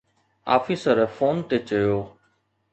[0.55, 1.95] officer phone تي چيو